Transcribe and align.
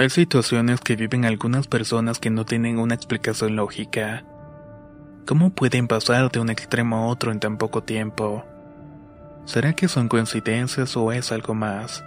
Hay 0.00 0.08
situaciones 0.08 0.80
que 0.80 0.96
viven 0.96 1.26
algunas 1.26 1.66
personas 1.66 2.18
que 2.18 2.30
no 2.30 2.46
tienen 2.46 2.78
una 2.78 2.94
explicación 2.94 3.56
lógica. 3.56 4.24
¿Cómo 5.26 5.50
pueden 5.50 5.88
pasar 5.88 6.32
de 6.32 6.40
un 6.40 6.48
extremo 6.48 6.96
a 6.96 7.06
otro 7.08 7.32
en 7.32 7.38
tan 7.38 7.58
poco 7.58 7.82
tiempo? 7.82 8.42
¿Será 9.44 9.74
que 9.74 9.88
son 9.88 10.08
coincidencias 10.08 10.96
o 10.96 11.12
es 11.12 11.32
algo 11.32 11.52
más? 11.52 12.02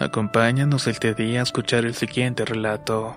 Acompáñanos 0.00 0.88
el 0.88 1.14
día 1.14 1.38
a 1.38 1.42
escuchar 1.44 1.84
el 1.84 1.94
siguiente 1.94 2.44
relato. 2.44 3.14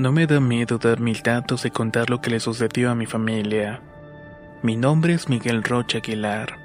No 0.00 0.12
me 0.12 0.26
da 0.26 0.40
miedo 0.40 0.78
dar 0.78 0.98
mil 0.98 1.20
datos 1.22 1.66
y 1.66 1.70
contar 1.70 2.08
lo 2.08 2.22
que 2.22 2.30
le 2.30 2.40
sucedió 2.40 2.90
a 2.90 2.94
mi 2.94 3.04
familia. 3.04 3.82
Mi 4.62 4.74
nombre 4.74 5.12
es 5.12 5.28
Miguel 5.28 5.62
Rocha 5.62 5.98
Aguilar. 5.98 6.58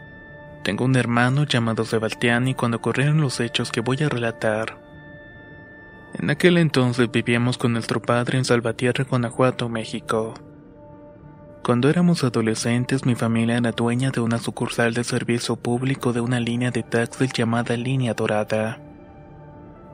Tengo 0.64 0.86
un 0.86 0.96
hermano 0.96 1.44
llamado 1.44 1.84
Sebastián 1.84 2.48
y 2.48 2.54
cuando 2.54 2.78
ocurrieron 2.78 3.20
los 3.20 3.42
hechos 3.42 3.74
que 3.74 3.82
voy 3.82 4.02
a 4.04 4.08
relatar. 4.08 4.78
En 6.18 6.30
aquel 6.30 6.58
entonces 6.58 7.12
vivíamos 7.12 7.58
con 7.58 7.74
nuestro 7.74 8.02
padre 8.02 8.38
en 8.38 8.46
Salvatierra, 8.46 9.04
Guanajuato, 9.04 9.68
México. 9.68 10.34
Cuando 11.62 11.90
éramos 11.90 12.24
adolescentes, 12.24 13.06
mi 13.06 13.16
familia 13.16 13.58
era 13.58 13.74
dueña 13.74 14.12
de 14.12 14.22
una 14.22 14.38
sucursal 14.38 14.94
de 14.94 15.04
servicio 15.04 15.58
público 15.58 16.14
de 16.14 16.22
una 16.22 16.40
línea 16.40 16.72
de 16.72 16.84
taxis 16.84 17.34
llamada 17.34 17.76
Línea 17.76 18.14
Dorada. 18.14 18.85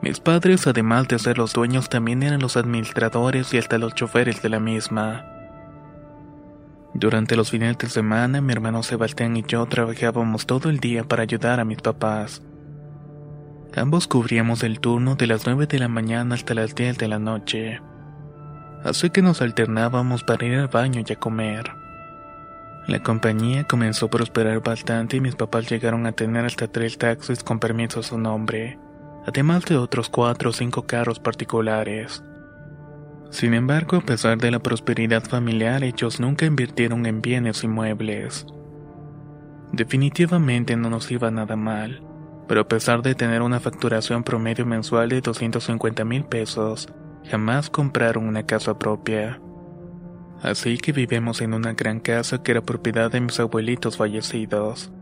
Mis 0.02 0.18
padres, 0.18 0.66
además 0.66 1.06
de 1.06 1.20
ser 1.20 1.38
los 1.38 1.52
dueños, 1.52 1.88
también 1.88 2.24
eran 2.24 2.40
los 2.40 2.56
administradores 2.56 3.54
y 3.54 3.58
hasta 3.58 3.78
los 3.78 3.94
choferes 3.94 4.42
de 4.42 4.48
la 4.48 4.58
misma. 4.58 5.24
Durante 6.92 7.36
los 7.36 7.50
fines 7.50 7.78
de 7.78 7.88
semana, 7.88 8.40
mi 8.40 8.52
hermano 8.52 8.82
Sebastián 8.82 9.36
y 9.36 9.44
yo 9.46 9.64
trabajábamos 9.66 10.44
todo 10.44 10.70
el 10.70 10.80
día 10.80 11.04
para 11.04 11.22
ayudar 11.22 11.60
a 11.60 11.64
mis 11.64 11.78
papás. 11.78 12.42
Ambos 13.76 14.08
cubríamos 14.08 14.64
el 14.64 14.80
turno 14.80 15.14
de 15.14 15.28
las 15.28 15.46
9 15.46 15.68
de 15.68 15.78
la 15.78 15.88
mañana 15.88 16.34
hasta 16.34 16.54
las 16.54 16.74
10 16.74 16.98
de 16.98 17.06
la 17.06 17.20
noche. 17.20 17.80
Así 18.82 19.08
que 19.10 19.22
nos 19.22 19.40
alternábamos 19.40 20.24
para 20.24 20.44
ir 20.44 20.58
al 20.58 20.66
baño 20.66 21.00
y 21.06 21.12
a 21.12 21.16
comer. 21.16 21.70
La 22.88 23.00
compañía 23.04 23.68
comenzó 23.68 24.06
a 24.06 24.10
prosperar 24.10 24.60
bastante 24.60 25.18
y 25.18 25.20
mis 25.20 25.36
papás 25.36 25.70
llegaron 25.70 26.06
a 26.06 26.12
tener 26.12 26.44
hasta 26.44 26.66
tres 26.66 26.98
taxis 26.98 27.44
con 27.44 27.60
permiso 27.60 28.00
a 28.00 28.02
su 28.02 28.18
nombre 28.18 28.80
además 29.26 29.64
de 29.64 29.76
otros 29.76 30.08
cuatro 30.08 30.50
o 30.50 30.52
cinco 30.52 30.86
carros 30.86 31.18
particulares. 31.18 32.22
Sin 33.30 33.54
embargo, 33.54 33.96
a 33.96 34.00
pesar 34.00 34.38
de 34.38 34.50
la 34.50 34.58
prosperidad 34.58 35.24
familiar, 35.24 35.82
ellos 35.84 36.20
nunca 36.20 36.44
invirtieron 36.44 37.06
en 37.06 37.22
bienes 37.22 37.64
inmuebles. 37.64 38.46
Definitivamente 39.72 40.76
no 40.76 40.90
nos 40.90 41.10
iba 41.10 41.30
nada 41.30 41.56
mal, 41.56 42.02
pero 42.46 42.60
a 42.60 42.68
pesar 42.68 43.00
de 43.00 43.14
tener 43.14 43.40
una 43.40 43.58
facturación 43.58 44.22
promedio 44.22 44.66
mensual 44.66 45.08
de 45.08 45.22
250 45.22 46.04
mil 46.04 46.24
pesos, 46.24 46.88
jamás 47.24 47.70
compraron 47.70 48.28
una 48.28 48.44
casa 48.44 48.78
propia. 48.78 49.40
Así 50.42 50.76
que 50.76 50.92
vivimos 50.92 51.40
en 51.40 51.54
una 51.54 51.72
gran 51.72 52.00
casa 52.00 52.42
que 52.42 52.50
era 52.50 52.60
propiedad 52.60 53.10
de 53.10 53.20
mis 53.20 53.40
abuelitos 53.40 53.96
fallecidos. 53.96 54.92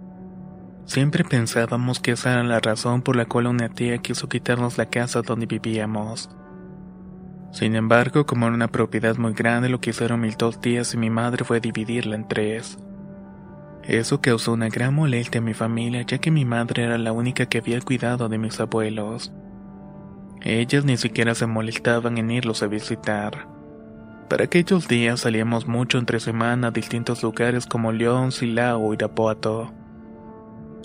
Siempre 0.85 1.25
pensábamos 1.25 2.01
que 2.01 2.13
esa 2.13 2.33
era 2.33 2.43
la 2.43 2.61
razón 2.61 3.03
por 3.03 3.17
la 3.17 3.27
cual 3.27 3.47
una 3.47 3.69
tía 3.69 3.99
quiso 3.99 4.29
quitarnos 4.29 4.79
la 4.79 4.87
casa 4.87 5.23
donde 5.23 5.47
vivíamos. 5.47 6.31
Sin 7.53 7.75
embargo, 7.75 8.27
como 8.27 8.47
era 8.47 8.55
una 8.55 8.69
propiedad 8.69 9.17
muy 9.17 9.33
grande, 9.33 9.69
lo 9.69 9.81
que 9.81 9.91
hicieron 9.91 10.21
mis 10.21 10.39
dos 10.39 10.61
tías 10.61 10.95
y 10.95 10.97
mi 10.97 11.11
madre 11.11 11.45
fue 11.45 11.61
dividirla 11.61 12.15
en 12.17 12.29
tres. 12.29 12.79
Eso 13.83 14.21
causó 14.21 14.53
una 14.53 14.69
gran 14.69 14.95
molestia 14.95 15.41
a 15.41 15.45
mi 15.45 15.55
familia, 15.55 16.03
ya 16.03 16.19
que 16.19 16.31
mi 16.31 16.45
madre 16.45 16.85
era 16.85 16.99
la 16.99 17.13
única 17.13 17.47
que 17.47 17.59
había 17.59 17.81
cuidado 17.81 18.29
de 18.29 18.39
mis 18.39 18.61
abuelos. 18.61 19.33
Ellas 20.43 20.85
ni 20.85 20.97
siquiera 20.97 21.35
se 21.35 21.47
molestaban 21.47 22.19
en 22.19 22.31
irlos 22.31 22.63
a 22.63 22.67
visitar. 22.67 23.49
Para 24.29 24.45
aquellos 24.45 24.87
días 24.87 25.21
salíamos 25.21 25.67
mucho 25.67 25.99
entre 25.99 26.21
semana 26.21 26.69
a 26.69 26.71
distintos 26.71 27.23
lugares 27.23 27.67
como 27.67 27.91
León, 27.91 28.31
Silao 28.31 28.81
o 28.81 28.95
Irapuato. 28.95 29.73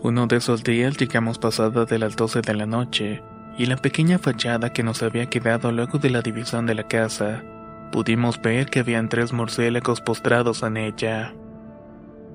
Uno 0.03 0.28
de 0.28 0.38
esos 0.38 0.63
días 0.63 0.97
llegamos 0.97 1.39
pasada 1.39 1.85
de 1.85 1.97
las 2.00 2.16
12 2.16 2.41
de 2.41 2.53
la 2.53 2.66
noche, 2.66 3.23
y 3.57 3.66
la 3.66 3.78
pequeña 3.78 4.19
fachada 4.19 4.72
que 4.72 4.83
nos 4.83 5.01
había 5.01 5.28
quedado 5.28 5.72
luego 5.72 5.97
de 5.97 6.09
la 6.09 6.22
división 6.22 6.66
de 6.66 6.75
la 6.75 6.88
casa, 6.88 7.44
pudimos 7.91 8.41
ver 8.41 8.67
que 8.67 8.79
habían 8.79 9.09
tres 9.09 9.34
murciélagos 9.34 10.01
postrados 10.01 10.63
en 10.63 10.78
ella. 10.78 11.34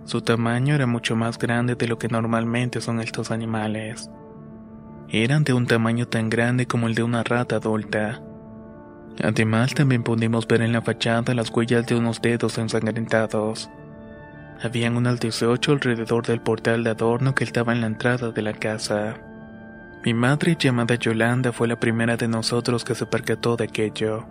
Su 0.04 0.22
tamaño 0.22 0.74
era 0.74 0.86
mucho 0.86 1.14
más 1.14 1.38
grande 1.38 1.74
de 1.74 1.86
lo 1.86 1.98
que 1.98 2.08
normalmente 2.08 2.80
son 2.80 3.00
estos 3.00 3.30
animales. 3.30 4.10
Eran 5.08 5.44
de 5.44 5.52
un 5.52 5.66
tamaño 5.66 6.08
tan 6.08 6.30
grande 6.30 6.66
como 6.66 6.88
el 6.88 6.94
de 6.94 7.02
una 7.02 7.22
rata 7.22 7.56
adulta. 7.56 8.22
Además 9.22 9.74
también 9.74 10.02
pudimos 10.02 10.48
ver 10.48 10.62
en 10.62 10.72
la 10.72 10.82
fachada 10.82 11.34
las 11.34 11.50
huellas 11.50 11.86
de 11.86 11.96
unos 11.96 12.22
dedos 12.22 12.56
ensangrentados. 12.58 13.70
Habían 14.62 14.96
unas 14.98 15.18
18 15.20 15.72
alrededor 15.72 16.26
del 16.26 16.42
portal 16.42 16.84
de 16.84 16.90
adorno 16.90 17.34
que 17.34 17.44
estaba 17.44 17.72
en 17.72 17.80
la 17.80 17.86
entrada 17.86 18.30
de 18.30 18.42
la 18.42 18.52
casa. 18.52 19.16
Mi 20.04 20.12
madre, 20.12 20.56
llamada 20.58 20.96
Yolanda, 20.96 21.52
fue 21.52 21.66
la 21.66 21.80
primera 21.80 22.18
de 22.18 22.28
nosotros 22.28 22.84
que 22.84 22.94
se 22.94 23.06
percató 23.06 23.56
de 23.56 23.64
aquello. 23.64 24.26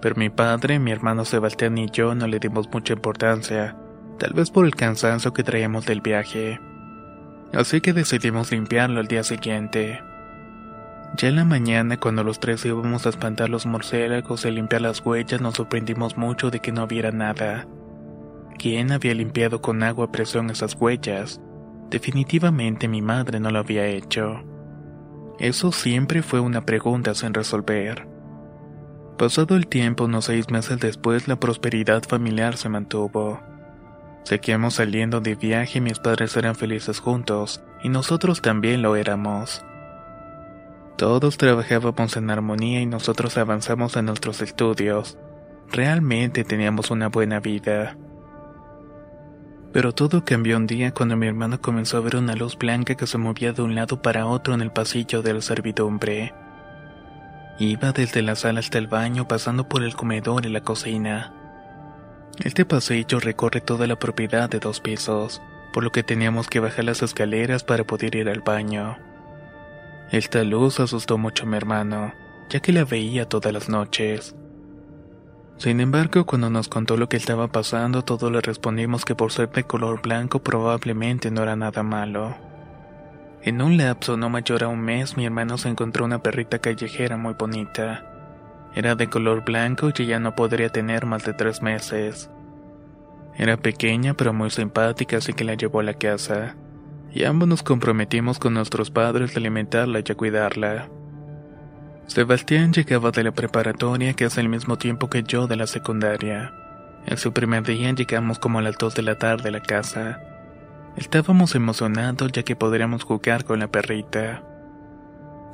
Pero 0.00 0.16
mi 0.16 0.30
padre, 0.30 0.78
mi 0.78 0.90
hermano 0.90 1.26
Sebastián 1.26 1.76
y 1.76 1.90
yo 1.90 2.14
no 2.14 2.26
le 2.26 2.38
dimos 2.38 2.68
mucha 2.72 2.94
importancia, 2.94 3.76
tal 4.18 4.32
vez 4.32 4.50
por 4.50 4.64
el 4.64 4.74
cansancio 4.74 5.34
que 5.34 5.42
traíamos 5.42 5.84
del 5.84 6.00
viaje. 6.00 6.60
Así 7.52 7.82
que 7.82 7.92
decidimos 7.92 8.52
limpiarlo 8.52 9.00
al 9.00 9.06
día 9.06 9.22
siguiente. 9.22 10.00
Ya 11.16 11.28
en 11.28 11.36
la 11.36 11.44
mañana, 11.44 11.98
cuando 11.98 12.24
los 12.24 12.40
tres 12.40 12.64
íbamos 12.64 13.04
a 13.04 13.10
espantar 13.10 13.50
los 13.50 13.66
murciélagos 13.66 14.46
y 14.46 14.50
limpiar 14.50 14.80
las 14.80 15.04
huellas, 15.04 15.40
nos 15.40 15.54
sorprendimos 15.54 16.16
mucho 16.16 16.50
de 16.50 16.60
que 16.60 16.72
no 16.72 16.84
hubiera 16.84 17.12
nada. 17.12 17.66
¿Quién 18.64 18.92
había 18.92 19.12
limpiado 19.12 19.60
con 19.60 19.82
agua 19.82 20.10
presión 20.10 20.48
esas 20.48 20.74
huellas? 20.80 21.38
Definitivamente 21.90 22.88
mi 22.88 23.02
madre 23.02 23.38
no 23.38 23.50
lo 23.50 23.58
había 23.58 23.84
hecho. 23.84 24.42
Eso 25.38 25.70
siempre 25.70 26.22
fue 26.22 26.40
una 26.40 26.64
pregunta 26.64 27.14
sin 27.14 27.34
resolver. 27.34 28.08
Pasado 29.18 29.54
el 29.54 29.66
tiempo, 29.66 30.04
unos 30.04 30.24
seis 30.24 30.48
meses 30.48 30.80
después, 30.80 31.28
la 31.28 31.36
prosperidad 31.36 32.04
familiar 32.04 32.56
se 32.56 32.70
mantuvo. 32.70 33.38
Seguíamos 34.22 34.76
saliendo 34.76 35.20
de 35.20 35.34
viaje 35.34 35.76
y 35.76 35.82
mis 35.82 35.98
padres 35.98 36.34
eran 36.34 36.54
felices 36.54 37.00
juntos, 37.00 37.62
y 37.82 37.90
nosotros 37.90 38.40
también 38.40 38.80
lo 38.80 38.96
éramos. 38.96 39.62
Todos 40.96 41.36
trabajábamos 41.36 42.16
en 42.16 42.30
armonía 42.30 42.80
y 42.80 42.86
nosotros 42.86 43.36
avanzamos 43.36 43.94
en 43.98 44.06
nuestros 44.06 44.40
estudios. 44.40 45.18
Realmente 45.70 46.44
teníamos 46.44 46.90
una 46.90 47.10
buena 47.10 47.40
vida. 47.40 47.98
Pero 49.74 49.92
todo 49.92 50.24
cambió 50.24 50.56
un 50.56 50.68
día 50.68 50.94
cuando 50.94 51.16
mi 51.16 51.26
hermano 51.26 51.60
comenzó 51.60 51.96
a 51.96 52.00
ver 52.00 52.14
una 52.14 52.36
luz 52.36 52.56
blanca 52.56 52.94
que 52.94 53.08
se 53.08 53.18
movía 53.18 53.52
de 53.52 53.62
un 53.62 53.74
lado 53.74 54.00
para 54.00 54.24
otro 54.24 54.54
en 54.54 54.60
el 54.60 54.70
pasillo 54.70 55.20
de 55.20 55.34
la 55.34 55.40
servidumbre. 55.40 56.32
Iba 57.58 57.90
desde 57.90 58.22
la 58.22 58.36
sala 58.36 58.60
hasta 58.60 58.78
el 58.78 58.86
baño, 58.86 59.26
pasando 59.26 59.68
por 59.68 59.82
el 59.82 59.96
comedor 59.96 60.46
y 60.46 60.48
la 60.48 60.60
cocina. 60.60 61.34
Este 62.38 62.64
pasillo 62.64 63.18
recorre 63.18 63.60
toda 63.60 63.88
la 63.88 63.98
propiedad 63.98 64.48
de 64.48 64.60
dos 64.60 64.78
pisos, 64.78 65.42
por 65.72 65.82
lo 65.82 65.90
que 65.90 66.04
teníamos 66.04 66.46
que 66.46 66.60
bajar 66.60 66.84
las 66.84 67.02
escaleras 67.02 67.64
para 67.64 67.82
poder 67.82 68.14
ir 68.14 68.28
al 68.28 68.42
baño. 68.42 68.96
Esta 70.12 70.44
luz 70.44 70.78
asustó 70.78 71.18
mucho 71.18 71.42
a 71.42 71.46
mi 71.46 71.56
hermano, 71.56 72.14
ya 72.48 72.60
que 72.60 72.72
la 72.72 72.84
veía 72.84 73.28
todas 73.28 73.52
las 73.52 73.68
noches. 73.68 74.36
Sin 75.56 75.80
embargo, 75.80 76.26
cuando 76.26 76.50
nos 76.50 76.68
contó 76.68 76.96
lo 76.96 77.08
que 77.08 77.16
estaba 77.16 77.48
pasando, 77.48 78.02
todos 78.02 78.30
le 78.30 78.40
respondimos 78.40 79.04
que 79.04 79.14
por 79.14 79.32
ser 79.32 79.50
de 79.50 79.64
color 79.64 80.02
blanco 80.02 80.40
probablemente 80.40 81.30
no 81.30 81.42
era 81.42 81.56
nada 81.56 81.82
malo. 81.82 82.36
En 83.42 83.62
un 83.62 83.76
lapso 83.76 84.16
no 84.16 84.30
mayor 84.30 84.64
a 84.64 84.68
un 84.68 84.80
mes, 84.80 85.16
mi 85.16 85.26
hermano 85.26 85.58
se 85.58 85.68
encontró 85.68 86.04
una 86.04 86.22
perrita 86.22 86.58
callejera 86.58 87.16
muy 87.16 87.34
bonita. 87.34 88.04
Era 88.74 88.96
de 88.96 89.08
color 89.08 89.44
blanco 89.44 89.90
y 89.96 90.06
ya 90.06 90.18
no 90.18 90.34
podría 90.34 90.70
tener 90.70 91.06
más 91.06 91.24
de 91.24 91.34
tres 91.34 91.62
meses. 91.62 92.30
Era 93.36 93.56
pequeña 93.56 94.14
pero 94.14 94.32
muy 94.32 94.50
simpática, 94.50 95.18
así 95.18 95.32
que 95.32 95.44
la 95.44 95.54
llevó 95.54 95.80
a 95.80 95.84
la 95.84 95.94
casa. 95.94 96.56
Y 97.12 97.24
ambos 97.24 97.46
nos 97.46 97.62
comprometimos 97.62 98.38
con 98.38 98.54
nuestros 98.54 98.90
padres 98.90 99.34
de 99.34 99.40
alimentarla 99.40 100.00
y 100.00 100.10
a 100.10 100.14
cuidarla. 100.14 100.88
Sebastián 102.06 102.72
llegaba 102.72 103.10
de 103.10 103.24
la 103.24 103.32
preparatoria 103.32 104.12
que 104.12 104.26
hace 104.26 104.40
el 104.40 104.48
mismo 104.50 104.76
tiempo 104.76 105.08
que 105.08 105.22
yo 105.22 105.46
de 105.46 105.56
la 105.56 105.66
secundaria. 105.66 106.52
En 107.06 107.16
su 107.16 107.32
primer 107.32 107.64
día 107.64 107.92
llegamos 107.92 108.38
como 108.38 108.58
a 108.58 108.62
las 108.62 108.76
2 108.76 108.94
de 108.94 109.02
la 109.02 109.18
tarde 109.18 109.48
a 109.48 109.52
la 109.52 109.60
casa. 109.60 110.20
Estábamos 110.96 111.54
emocionados 111.54 112.30
ya 112.32 112.42
que 112.42 112.56
podríamos 112.56 113.04
jugar 113.04 113.44
con 113.44 113.58
la 113.58 113.68
perrita. 113.68 114.42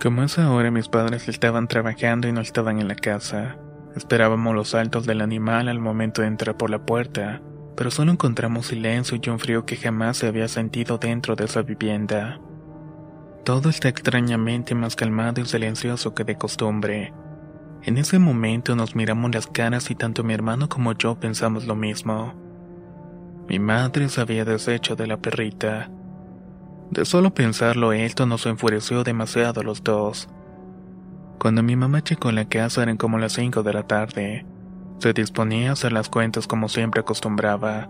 Como 0.03 0.25
es 0.25 0.39
ahora 0.39 0.71
mis 0.71 0.89
padres 0.89 1.29
estaban 1.29 1.69
trabajando 1.69 2.27
y 2.27 2.33
no 2.33 2.41
estaban 2.41 2.81
en 2.81 2.89
la 2.89 2.97
casa. 2.97 3.57
Esperábamos 3.97 4.55
los 4.55 4.71
saltos 4.71 5.07
del 5.07 5.21
animal 5.21 5.69
al 5.69 5.79
momento 5.79 6.23
de 6.23 6.29
entrar 6.29 6.57
por 6.57 6.71
la 6.71 6.81
puerta, 6.81 7.41
pero 7.77 7.91
solo 7.91 8.13
encontramos 8.13 8.67
silencio 8.67 9.19
y 9.23 9.31
un 9.31 9.39
frío 9.39 9.65
que 9.67 9.77
jamás 9.77 10.17
se 10.19 10.27
había 10.27 10.49
sentido 10.49 10.99
dentro 10.99 11.37
de 11.37 11.45
esa 11.45 11.63
vivienda. 11.63 12.41
Todo 13.45 13.71
está 13.71 13.89
extrañamente 13.89 14.75
más 14.75 14.97
calmado 14.97 15.41
y 15.41 15.47
silencioso 15.47 16.15
que 16.15 16.25
de 16.25 16.37
costumbre. 16.37 17.13
En 17.83 17.97
ese 17.97 18.19
momento 18.19 18.77
nos 18.77 18.95
miramos 18.95 19.35
las 19.35 19.47
caras 19.47 19.91
y 19.91 19.95
tanto 19.95 20.23
mi 20.23 20.35
hermano 20.35 20.69
como 20.69 20.93
yo 20.93 21.19
pensamos 21.19 21.67
lo 21.67 21.75
mismo. 21.75 22.35
Mi 23.49 23.59
madre 23.59 24.11
se 24.11 24.21
había 24.21 24.45
deshecho 24.45 24.95
de 24.95 25.07
la 25.07 25.17
perrita. 25.17 25.91
De 26.91 27.05
solo 27.07 27.33
pensarlo 27.33 27.93
esto 27.93 28.27
nos 28.27 28.45
enfureció 28.45 29.05
demasiado 29.05 29.63
a 29.63 29.65
los 29.65 29.83
dos. 29.83 30.29
Cuando 31.39 31.63
mi 31.63 31.75
mamá 31.75 32.05
llegó 32.05 32.31
la 32.33 32.45
casa 32.45 32.83
eran 32.83 32.99
como 32.99 33.17
las 33.19 33.33
5 33.33 33.63
de 33.63 33.73
la 33.73 33.85
tarde. 33.85 34.47
Se 34.99 35.15
disponía 35.15 35.71
a 35.71 35.73
hacer 35.73 35.93
las 35.93 36.11
cuentas 36.11 36.47
como 36.47 36.69
siempre 36.69 37.01
acostumbraba. 37.01 37.89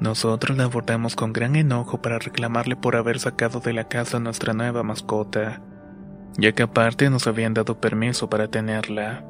Nosotros 0.00 0.56
la 0.56 0.64
abordamos 0.64 1.16
con 1.16 1.32
gran 1.32 1.56
enojo 1.56 2.00
para 2.00 2.18
reclamarle 2.18 2.76
por 2.76 2.94
haber 2.94 3.18
sacado 3.18 3.58
de 3.58 3.72
la 3.72 3.88
casa 3.88 4.20
nuestra 4.20 4.52
nueva 4.52 4.84
mascota, 4.84 5.60
ya 6.36 6.52
que 6.52 6.62
aparte 6.62 7.10
nos 7.10 7.26
habían 7.26 7.52
dado 7.52 7.80
permiso 7.80 8.30
para 8.30 8.48
tenerla. 8.48 9.24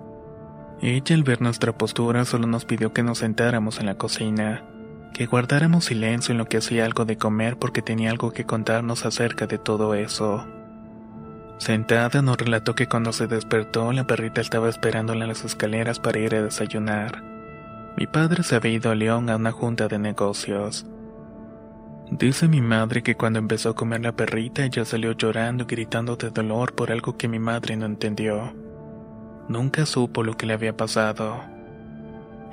Ella 0.82 1.16
al 1.16 1.22
ver 1.22 1.40
nuestra 1.40 1.76
postura 1.76 2.24
solo 2.26 2.46
nos 2.46 2.66
pidió 2.66 2.92
que 2.92 3.02
nos 3.02 3.18
sentáramos 3.18 3.80
en 3.80 3.86
la 3.86 3.96
cocina, 3.96 4.62
que 5.14 5.24
guardáramos 5.24 5.86
silencio 5.86 6.32
en 6.32 6.38
lo 6.38 6.44
que 6.44 6.58
hacía 6.58 6.84
algo 6.84 7.06
de 7.06 7.16
comer 7.16 7.56
porque 7.56 7.80
tenía 7.80 8.10
algo 8.10 8.32
que 8.32 8.44
contarnos 8.44 9.06
acerca 9.06 9.46
de 9.46 9.56
todo 9.56 9.94
eso. 9.94 10.46
Sentada 11.56 12.20
nos 12.20 12.36
relató 12.36 12.74
que 12.74 12.86
cuando 12.86 13.12
se 13.12 13.26
despertó 13.26 13.90
la 13.92 14.06
perrita 14.06 14.42
estaba 14.42 14.68
esperándola 14.68 15.24
en 15.24 15.28
las 15.28 15.44
escaleras 15.44 15.98
para 15.98 16.20
ir 16.20 16.34
a 16.34 16.42
desayunar. 16.42 17.37
Mi 17.98 18.06
padre 18.06 18.44
se 18.44 18.54
había 18.54 18.74
ido 18.74 18.92
a 18.92 18.94
León 18.94 19.28
a 19.28 19.34
una 19.34 19.50
junta 19.50 19.88
de 19.88 19.98
negocios. 19.98 20.86
Dice 22.12 22.46
mi 22.46 22.60
madre 22.60 23.02
que 23.02 23.16
cuando 23.16 23.40
empezó 23.40 23.70
a 23.70 23.74
comer 23.74 24.02
la 24.02 24.12
perrita 24.12 24.64
ella 24.64 24.84
salió 24.84 25.10
llorando 25.12 25.64
y 25.64 25.66
gritando 25.66 26.14
de 26.14 26.30
dolor 26.30 26.76
por 26.76 26.92
algo 26.92 27.16
que 27.16 27.26
mi 27.26 27.40
madre 27.40 27.76
no 27.76 27.86
entendió. 27.86 28.54
Nunca 29.48 29.84
supo 29.84 30.22
lo 30.22 30.36
que 30.36 30.46
le 30.46 30.54
había 30.54 30.76
pasado. 30.76 31.40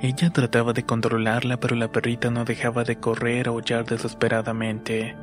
Ella 0.00 0.30
trataba 0.30 0.72
de 0.72 0.82
controlarla 0.82 1.60
pero 1.60 1.76
la 1.76 1.92
perrita 1.92 2.28
no 2.28 2.44
dejaba 2.44 2.82
de 2.82 2.98
correr 2.98 3.48
o 3.48 3.52
aullar 3.52 3.84
desesperadamente. 3.84 5.14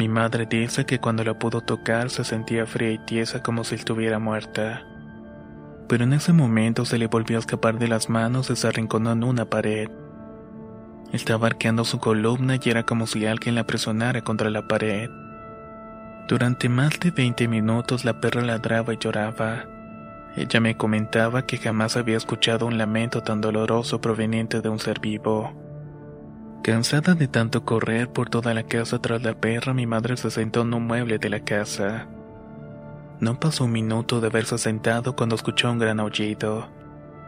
Mi 0.00 0.08
madre 0.08 0.46
dice 0.46 0.84
que 0.84 0.98
cuando 0.98 1.22
la 1.22 1.38
pudo 1.38 1.60
tocar 1.60 2.10
se 2.10 2.24
sentía 2.24 2.66
fría 2.66 2.90
y 2.90 2.98
tiesa 2.98 3.40
como 3.40 3.62
si 3.62 3.76
estuviera 3.76 4.18
muerta 4.18 4.84
pero 5.88 6.04
en 6.04 6.12
ese 6.12 6.32
momento 6.32 6.84
se 6.84 6.98
le 6.98 7.06
volvió 7.06 7.36
a 7.36 7.40
escapar 7.40 7.78
de 7.78 7.88
las 7.88 8.08
manos 8.08 8.50
y 8.50 8.56
se 8.56 8.68
arrinconó 8.68 9.12
en 9.12 9.24
una 9.24 9.44
pared. 9.44 9.88
Estaba 11.12 11.46
arqueando 11.46 11.84
su 11.84 11.98
columna 11.98 12.56
y 12.60 12.70
era 12.70 12.82
como 12.82 13.06
si 13.06 13.26
alguien 13.26 13.54
la 13.54 13.64
presionara 13.64 14.22
contra 14.22 14.50
la 14.50 14.66
pared. 14.66 15.08
Durante 16.28 16.68
más 16.68 16.98
de 16.98 17.12
20 17.12 17.46
minutos 17.46 18.04
la 18.04 18.20
perra 18.20 18.42
ladraba 18.42 18.92
y 18.92 18.98
lloraba. 18.98 19.64
Ella 20.36 20.60
me 20.60 20.76
comentaba 20.76 21.46
que 21.46 21.56
jamás 21.56 21.96
había 21.96 22.16
escuchado 22.16 22.66
un 22.66 22.76
lamento 22.76 23.22
tan 23.22 23.40
doloroso 23.40 24.00
proveniente 24.00 24.60
de 24.60 24.68
un 24.68 24.78
ser 24.78 25.00
vivo. 25.00 25.54
Cansada 26.62 27.14
de 27.14 27.28
tanto 27.28 27.64
correr 27.64 28.12
por 28.12 28.28
toda 28.28 28.52
la 28.52 28.64
casa 28.64 28.98
tras 28.98 29.22
la 29.22 29.34
perra, 29.34 29.72
mi 29.72 29.86
madre 29.86 30.16
se 30.16 30.30
sentó 30.32 30.62
en 30.62 30.74
un 30.74 30.86
mueble 30.86 31.18
de 31.18 31.30
la 31.30 31.40
casa. 31.40 32.08
No 33.18 33.40
pasó 33.40 33.64
un 33.64 33.72
minuto 33.72 34.20
de 34.20 34.26
haberse 34.26 34.58
sentado 34.58 35.16
cuando 35.16 35.36
escuchó 35.36 35.70
un 35.70 35.78
gran 35.78 36.00
aullido, 36.00 36.68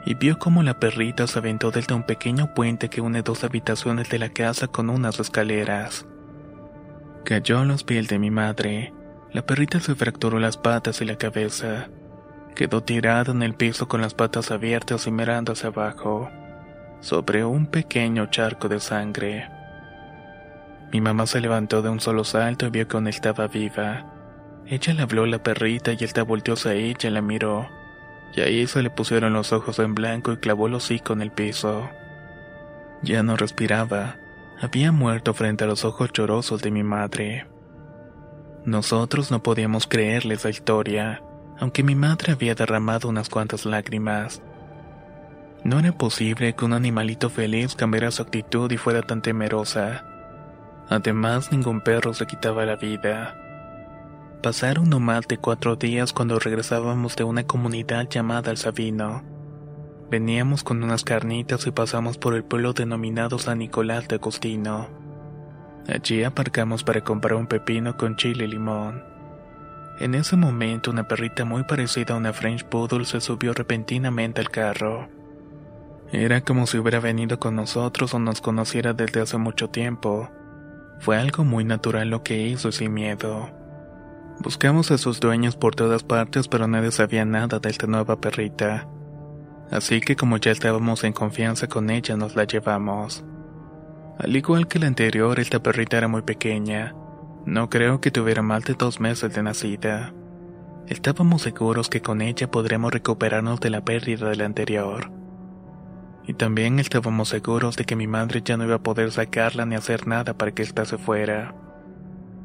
y 0.05 0.15
vio 0.15 0.39
cómo 0.39 0.63
la 0.63 0.79
perrita 0.79 1.27
se 1.27 1.39
aventó 1.39 1.71
desde 1.71 1.95
un 1.95 2.03
pequeño 2.03 2.53
puente 2.53 2.91
que 2.91 3.01
une 3.01 3.23
dos 3.23 3.43
habitaciones 3.43 4.11
de 4.11 4.19
la 4.19 4.29
casa 4.29 4.67
con 4.67 4.91
unas 4.91 5.19
escaleras. 5.19 6.07
Cayó 7.25 7.61
a 7.61 7.65
los 7.65 7.85
pies 7.85 8.09
de 8.09 8.19
mi 8.19 8.31
madre. 8.31 8.93
La 9.33 9.45
perrita 9.45 9.81
se 9.81 9.95
fracturó 9.95 10.39
las 10.39 10.57
patas 10.57 11.01
y 11.01 11.05
la 11.05 11.17
cabeza. 11.17 11.89
Quedó 12.55 12.83
tirada 12.83 13.33
en 13.33 13.43
el 13.43 13.55
piso 13.55 13.89
con 13.89 14.01
las 14.01 14.15
patas 14.15 14.51
abiertas 14.51 15.07
y 15.07 15.11
mirando 15.11 15.53
hacia 15.53 15.69
abajo, 15.69 16.31
sobre 17.01 17.45
un 17.45 17.67
pequeño 17.67 18.27
charco 18.27 18.69
de 18.69 18.81
sangre. 18.81 19.49
Mi 20.93 21.01
mamá 21.01 21.27
se 21.27 21.41
levantó 21.41 21.83
de 21.83 21.89
un 21.89 22.01
solo 22.01 22.25
salto 22.25 22.67
y 22.67 22.71
vio 22.71 22.89
que 22.89 22.97
aún 22.97 23.09
estaba 23.09 23.47
viva. 23.47 24.18
Ella 24.71 24.93
le 24.93 25.03
habló 25.03 25.25
a 25.25 25.27
la 25.27 25.43
perrita 25.43 25.93
y 25.93 26.05
él 26.05 26.25
volteó 26.25 26.53
hacia 26.53 26.75
ella 26.75 27.09
y 27.09 27.11
la 27.11 27.23
miró. 27.23 27.71
Y 28.35 28.43
ahí 28.43 28.67
se 28.67 28.83
le 28.83 28.91
pusieron 28.91 29.33
los 29.33 29.55
ojos 29.55 29.79
en 29.79 29.95
blanco 29.95 30.33
y 30.33 30.37
clavó 30.37 30.67
el 30.67 30.75
hocico 30.75 31.15
en 31.15 31.23
el 31.23 31.31
piso. 31.31 31.89
Ya 33.03 33.23
no 33.23 33.37
respiraba. 33.37 34.17
Había 34.61 34.93
muerto 34.93 35.33
frente 35.33 35.65
a 35.65 35.67
los 35.67 35.87
ojos 35.87 36.11
llorosos 36.13 36.61
de 36.61 36.71
mi 36.71 36.83
madre. 36.83 37.47
Nosotros 38.67 39.31
no 39.31 39.43
podíamos 39.43 39.87
creerles 39.87 40.45
la 40.45 40.51
historia, 40.51 41.23
aunque 41.59 41.83
mi 41.83 41.95
madre 41.95 42.33
había 42.33 42.55
derramado 42.55 43.09
unas 43.09 43.31
cuantas 43.31 43.65
lágrimas. 43.65 44.43
No 45.65 45.79
era 45.79 45.93
posible 45.93 46.55
que 46.55 46.65
un 46.67 46.75
animalito 46.75 47.31
feliz 47.31 47.75
cambiara 47.75 48.11
su 48.11 48.21
actitud 48.21 48.71
y 48.71 48.77
fuera 48.77 49.01
tan 49.01 49.23
temerosa. 49.23 50.05
Además, 50.91 51.51
ningún 51.53 51.81
perro 51.81 52.13
se 52.13 52.27
quitaba 52.27 52.67
la 52.67 52.77
vida. 52.77 53.48
Pasaron 54.43 54.89
no 54.89 55.01
más 55.01 55.27
de 55.27 55.37
cuatro 55.37 55.75
días 55.75 56.13
cuando 56.13 56.39
regresábamos 56.39 57.17
de 57.17 57.25
una 57.25 57.43
comunidad 57.45 58.09
llamada 58.09 58.53
El 58.53 58.57
Sabino. 58.57 59.25
Veníamos 60.11 60.63
con 60.63 60.81
unas 60.85 61.03
carnitas 61.03 61.67
y 61.67 61.73
pasamos 61.73 62.19
por 62.19 62.35
el 62.35 62.45
pueblo 62.45 62.73
denominado 62.73 63.41
San 63.41 63.59
Nicolás 63.59 64.07
de 64.07 64.15
Agustino. 64.15 64.89
Allí 65.89 66.23
aparcamos 66.23 66.85
para 66.85 67.03
comprar 67.03 67.35
un 67.35 67.49
pepino 67.49 67.97
con 67.97 68.15
chile 68.15 68.45
y 68.45 68.49
limón. 68.49 69.03
En 69.99 70.15
ese 70.15 70.37
momento 70.37 70.93
una 70.93 71.09
perrita 71.09 71.45
muy 71.45 71.65
parecida 71.65 72.15
a 72.15 72.17
una 72.17 72.33
French 72.33 72.63
Poodle 72.65 73.07
se 73.07 73.21
subió 73.21 73.55
repentinamente 73.55 74.41
al 74.41 74.51
carro. 74.51 75.09
Era 76.13 76.43
como 76.43 76.69
si 76.69 76.79
hubiera 76.79 77.01
venido 77.01 77.41
con 77.41 77.57
nosotros 77.57 78.15
o 78.15 78.21
nos 78.21 78.41
conociera 78.41 78.93
desde 78.93 79.21
hace 79.21 79.37
mucho 79.37 79.69
tiempo. 79.69 80.31
Fue 81.01 81.17
algo 81.19 81.43
muy 81.43 81.65
natural 81.65 82.09
lo 82.09 82.23
que 82.23 82.47
hizo 82.47 82.71
sin 82.71 82.95
miedo. 82.95 83.58
Buscamos 84.41 84.93
a 84.93 84.99
sus 84.99 85.19
dueños 85.19 85.57
por 85.57 85.75
todas 85.75 86.05
partes, 86.05 86.47
pero 86.47 86.69
nadie 86.69 86.93
sabía 86.93 87.25
nada 87.25 87.59
de 87.59 87.71
esta 87.71 87.89
nueva 87.89 88.21
perrita. 88.21 88.89
Así 89.71 90.01
que 90.01 90.15
como 90.15 90.37
ya 90.37 90.53
estábamos 90.53 91.03
en 91.03 91.13
confianza 91.13 91.67
con 91.67 91.91
ella, 91.91 92.17
nos 92.17 92.37
la 92.37 92.45
llevamos. 92.45 93.25
Al 94.19 94.37
igual 94.37 94.69
que 94.69 94.79
la 94.79 94.87
anterior, 94.87 95.41
esta 95.41 95.61
perrita 95.61 95.99
era 95.99 96.07
muy 96.07 96.23
pequeña. 96.23 96.95
No 97.47 97.69
creo 97.69 98.01
que 98.01 98.13
tuviera 98.13 98.43
más 98.43 98.65
de 98.65 98.75
dos 98.75 99.01
meses 99.01 99.35
de 99.35 99.43
nacida. 99.43 100.15
Estábamos 100.87 101.43
seguros 101.43 101.89
que 101.89 102.01
con 102.01 102.23
ella 102.23 102.51
podremos 102.51 102.93
recuperarnos 102.93 103.59
de 103.61 103.71
la 103.71 103.85
pérdida 103.85 104.29
de 104.29 104.37
la 104.37 104.45
anterior. 104.45 105.11
Y 106.27 106.35
también 106.35 106.79
estábamos 106.79 107.29
seguros 107.29 107.77
de 107.77 107.85
que 107.85 107.97
mi 107.97 108.07
madre 108.07 108.41
ya 108.45 108.57
no 108.57 108.65
iba 108.65 108.77
a 108.77 108.83
poder 108.83 109.11
sacarla 109.11 109.67
ni 109.67 109.75
hacer 109.75 110.07
nada 110.07 110.35
para 110.35 110.53
que 110.53 110.63
ésta 110.63 110.85
se 110.85 110.97
fuera. 110.97 111.55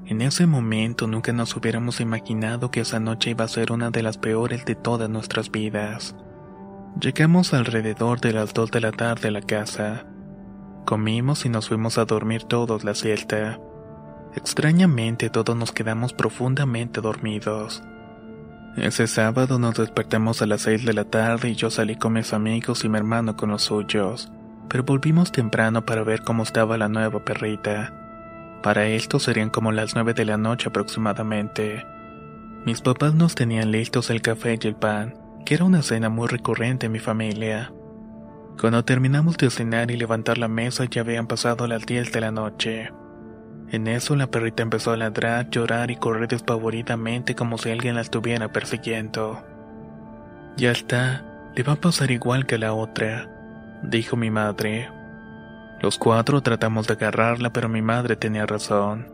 En 0.05 0.21
ese 0.21 0.47
momento 0.47 1.07
nunca 1.07 1.31
nos 1.31 1.55
hubiéramos 1.55 2.01
imaginado 2.01 2.71
que 2.71 2.81
esa 2.81 2.99
noche 2.99 3.29
iba 3.29 3.45
a 3.45 3.47
ser 3.47 3.71
una 3.71 3.89
de 3.89 4.03
las 4.03 4.17
peores 4.17 4.65
de 4.65 4.75
todas 4.75 5.09
nuestras 5.09 5.49
vidas. 5.49 6.13
Llegamos 6.99 7.53
alrededor 7.53 8.19
de 8.19 8.33
las 8.33 8.53
2 8.53 8.69
de 8.71 8.81
la 8.81 8.91
tarde 8.91 9.29
a 9.29 9.31
la 9.31 9.41
casa. 9.41 10.05
Comimos 10.85 11.45
y 11.45 11.49
nos 11.49 11.69
fuimos 11.69 11.97
a 11.97 12.03
dormir 12.03 12.43
todos 12.43 12.83
la 12.83 12.95
siesta. 12.95 13.59
Extrañamente 14.35 15.29
todos 15.29 15.55
nos 15.55 15.71
quedamos 15.71 16.11
profundamente 16.11 16.99
dormidos. 16.99 17.81
Ese 18.75 19.07
sábado 19.07 19.57
nos 19.57 19.75
despertamos 19.75 20.41
a 20.41 20.47
las 20.47 20.61
6 20.63 20.83
de 20.83 20.93
la 20.93 21.05
tarde 21.05 21.49
y 21.49 21.55
yo 21.55 21.69
salí 21.69 21.95
con 21.95 22.13
mis 22.13 22.33
amigos 22.33 22.83
y 22.83 22.89
mi 22.89 22.97
hermano 22.97 23.37
con 23.37 23.51
los 23.51 23.63
suyos, 23.63 24.31
pero 24.67 24.83
volvimos 24.83 25.31
temprano 25.31 25.85
para 25.85 26.03
ver 26.03 26.23
cómo 26.23 26.43
estaba 26.43 26.77
la 26.77 26.89
nueva 26.89 27.23
perrita. 27.23 28.02
Para 28.63 28.85
esto 28.87 29.19
serían 29.19 29.49
como 29.49 29.73
las 29.73 29.93
9 29.93 30.13
de 30.13 30.23
la 30.23 30.37
noche 30.37 30.69
aproximadamente. 30.69 31.85
Mis 32.65 32.79
papás 32.79 33.13
nos 33.13 33.35
tenían 33.35 33.71
listos 33.71 34.09
el 34.09 34.21
café 34.21 34.57
y 34.59 34.67
el 34.67 34.75
pan, 34.75 35.15
que 35.45 35.55
era 35.55 35.65
una 35.65 35.81
cena 35.81 36.07
muy 36.07 36.29
recurrente 36.29 36.85
en 36.85 36.93
mi 36.93 36.99
familia. 36.99 37.73
Cuando 38.57 38.85
terminamos 38.85 39.35
de 39.35 39.49
cenar 39.49 39.91
y 39.91 39.97
levantar 39.97 40.37
la 40.37 40.47
mesa 40.47 40.85
ya 40.85 41.01
habían 41.01 41.27
pasado 41.27 41.67
las 41.67 41.85
10 41.85 42.13
de 42.13 42.21
la 42.21 42.31
noche. 42.31 42.89
En 43.69 43.87
eso 43.87 44.15
la 44.15 44.27
perrita 44.27 44.63
empezó 44.63 44.91
a 44.91 44.97
ladrar, 44.97 45.49
llorar 45.49 45.91
y 45.91 45.97
correr 45.97 46.29
despavoridamente 46.29 47.35
como 47.35 47.57
si 47.57 47.69
alguien 47.69 47.95
la 47.95 48.01
estuviera 48.01 48.53
persiguiendo. 48.53 49.43
Ya 50.55 50.71
está, 50.71 51.51
le 51.53 51.63
va 51.63 51.73
a 51.73 51.81
pasar 51.81 52.11
igual 52.11 52.45
que 52.45 52.55
a 52.55 52.59
la 52.59 52.73
otra, 52.73 53.29
dijo 53.83 54.15
mi 54.15 54.31
madre. 54.31 55.02
Los 55.83 55.97
cuatro 55.97 56.39
tratamos 56.39 56.87
de 56.87 56.93
agarrarla, 56.93 57.51
pero 57.51 57.67
mi 57.67 57.81
madre 57.81 58.15
tenía 58.15 58.45
razón. 58.45 59.05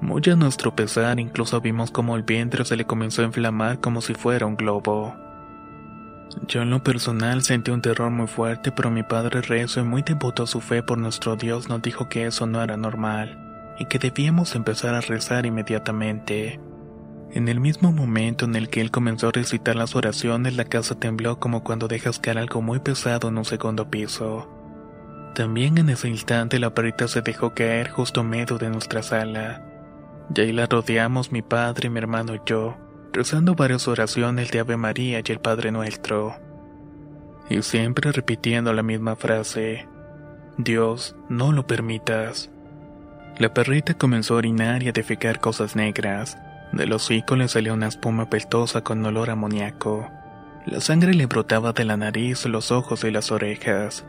Muy 0.00 0.20
a 0.28 0.34
nuestro 0.34 0.74
pesar, 0.74 1.20
incluso 1.20 1.60
vimos 1.60 1.92
como 1.92 2.16
el 2.16 2.24
vientre 2.24 2.64
se 2.64 2.74
le 2.74 2.84
comenzó 2.84 3.22
a 3.22 3.26
inflamar 3.26 3.78
como 3.78 4.00
si 4.00 4.14
fuera 4.14 4.46
un 4.46 4.56
globo. 4.56 5.14
Yo 6.48 6.62
en 6.62 6.70
lo 6.70 6.82
personal 6.82 7.44
sentí 7.44 7.70
un 7.70 7.82
terror 7.82 8.10
muy 8.10 8.26
fuerte, 8.26 8.72
pero 8.72 8.90
mi 8.90 9.04
padre 9.04 9.42
rezo 9.42 9.78
y 9.78 9.84
muy 9.84 10.02
devoto 10.02 10.42
a 10.42 10.48
su 10.48 10.60
fe 10.60 10.82
por 10.82 10.98
nuestro 10.98 11.36
Dios 11.36 11.68
nos 11.68 11.80
dijo 11.82 12.08
que 12.08 12.26
eso 12.26 12.48
no 12.48 12.60
era 12.60 12.76
normal 12.76 13.38
y 13.78 13.84
que 13.84 14.00
debíamos 14.00 14.56
empezar 14.56 14.96
a 14.96 15.02
rezar 15.02 15.46
inmediatamente. 15.46 16.58
En 17.30 17.46
el 17.46 17.60
mismo 17.60 17.92
momento 17.92 18.44
en 18.44 18.56
el 18.56 18.70
que 18.70 18.80
él 18.80 18.90
comenzó 18.90 19.28
a 19.28 19.32
recitar 19.32 19.76
las 19.76 19.94
oraciones, 19.94 20.56
la 20.56 20.64
casa 20.64 20.96
tembló 20.96 21.38
como 21.38 21.62
cuando 21.62 21.86
dejas 21.86 22.18
caer 22.18 22.38
algo 22.38 22.60
muy 22.60 22.80
pesado 22.80 23.28
en 23.28 23.38
un 23.38 23.44
segundo 23.44 23.88
piso. 23.88 24.61
También 25.34 25.78
en 25.78 25.88
ese 25.88 26.08
instante 26.08 26.58
la 26.58 26.74
perrita 26.74 27.08
se 27.08 27.22
dejó 27.22 27.54
caer 27.54 27.88
justo 27.90 28.22
medio 28.22 28.58
de 28.58 28.68
nuestra 28.68 29.02
sala. 29.02 29.62
Y 30.34 30.40
ahí 30.40 30.52
la 30.52 30.66
rodeamos 30.66 31.32
mi 31.32 31.40
padre, 31.40 31.88
mi 31.88 31.98
hermano 31.98 32.34
y 32.34 32.40
yo, 32.44 32.76
rezando 33.12 33.54
varias 33.54 33.88
oraciones 33.88 34.50
de 34.50 34.60
Ave 34.60 34.76
María 34.76 35.22
y 35.24 35.32
el 35.32 35.40
Padre 35.40 35.72
Nuestro. 35.72 36.36
Y 37.48 37.62
siempre 37.62 38.12
repitiendo 38.12 38.72
la 38.72 38.82
misma 38.82 39.16
frase, 39.16 39.88
Dios, 40.58 41.16
no 41.30 41.52
lo 41.52 41.66
permitas. 41.66 42.50
La 43.38 43.54
perrita 43.54 43.94
comenzó 43.94 44.34
a 44.34 44.38
orinar 44.38 44.82
y 44.82 44.88
a 44.88 44.92
defecar 44.92 45.40
cosas 45.40 45.76
negras. 45.76 46.36
Del 46.72 46.92
hocico 46.92 47.36
le 47.36 47.48
salió 47.48 47.72
una 47.72 47.88
espuma 47.88 48.28
peltosa 48.28 48.82
con 48.82 49.04
olor 49.04 49.30
amoníaco. 49.30 50.10
La 50.66 50.80
sangre 50.80 51.14
le 51.14 51.26
brotaba 51.26 51.72
de 51.72 51.84
la 51.84 51.96
nariz, 51.96 52.44
los 52.46 52.70
ojos 52.70 53.04
y 53.04 53.10
las 53.10 53.32
orejas. 53.32 54.04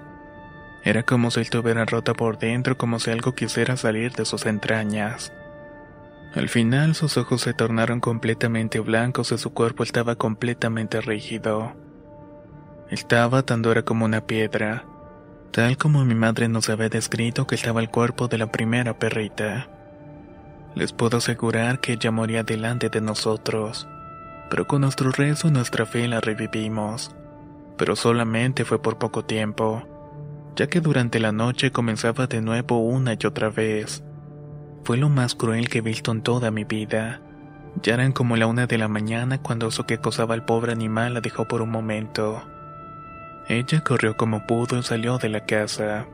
Era 0.83 1.03
como 1.03 1.31
si 1.31 1.39
estuviera 1.39 1.85
rota 1.85 2.13
por 2.13 2.37
dentro, 2.37 2.77
como 2.77 2.99
si 2.99 3.09
algo 3.09 3.33
quisiera 3.33 3.77
salir 3.77 4.11
de 4.13 4.25
sus 4.25 4.45
entrañas. 4.45 5.31
Al 6.35 6.49
final 6.49 6.95
sus 6.95 7.15
ojos 7.17 7.41
se 7.41 7.53
tornaron 7.53 7.99
completamente 7.99 8.79
blancos 8.79 9.31
y 9.31 9.37
su 9.37 9.53
cuerpo 9.53 9.83
estaba 9.83 10.15
completamente 10.15 10.99
rígido. 10.99 11.73
Estaba 12.89 13.43
tan 13.43 13.61
dura 13.61 13.83
como 13.83 14.03
una 14.03 14.25
piedra, 14.25 14.83
tal 15.51 15.77
como 15.77 16.03
mi 16.03 16.15
madre 16.15 16.49
nos 16.49 16.69
había 16.69 16.89
descrito 16.89 17.47
que 17.47 17.55
estaba 17.55 17.79
el 17.79 17.89
cuerpo 17.89 18.27
de 18.27 18.39
la 18.39 18.51
primera 18.51 18.97
perrita. 18.97 19.69
Les 20.75 20.91
puedo 20.91 21.17
asegurar 21.17 21.79
que 21.79 21.93
ella 21.93 22.11
moría 22.11 22.43
delante 22.43 22.89
de 22.89 22.99
nosotros, 22.99 23.87
pero 24.49 24.67
con 24.67 24.81
nuestro 24.81 25.11
rezo 25.11 25.47
y 25.47 25.51
nuestra 25.51 25.85
fe 25.85 26.07
la 26.07 26.19
revivimos. 26.19 27.15
Pero 27.77 27.95
solamente 27.95 28.65
fue 28.65 28.81
por 28.81 28.97
poco 28.97 29.23
tiempo, 29.23 29.83
ya 30.55 30.67
que 30.67 30.81
durante 30.81 31.19
la 31.19 31.31
noche 31.31 31.71
comenzaba 31.71 32.27
de 32.27 32.41
nuevo 32.41 32.79
una 32.79 33.13
y 33.13 33.25
otra 33.25 33.49
vez. 33.49 34.03
Fue 34.83 34.97
lo 34.97 35.09
más 35.09 35.35
cruel 35.35 35.69
que 35.69 35.79
he 35.79 35.81
visto 35.81 36.11
en 36.11 36.21
toda 36.21 36.51
mi 36.51 36.63
vida. 36.63 37.21
Ya 37.81 37.95
eran 37.95 38.11
como 38.11 38.35
la 38.35 38.47
una 38.47 38.67
de 38.67 38.77
la 38.77 38.87
mañana 38.87 39.41
cuando 39.41 39.67
eso 39.67 39.85
que 39.85 39.95
acosaba 39.95 40.33
al 40.33 40.45
pobre 40.45 40.71
animal 40.71 41.15
la 41.15 41.21
dejó 41.21 41.47
por 41.47 41.61
un 41.61 41.71
momento. 41.71 42.43
Ella 43.47 43.81
corrió 43.81 44.15
como 44.15 44.45
pudo 44.45 44.77
y 44.77 44.83
salió 44.83 45.17
de 45.17 45.29
la 45.29 45.45
casa. 45.45 46.05